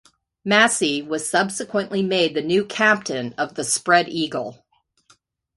[0.43, 4.65] Massie was subsequently made the new captain of the "Spread Eagle".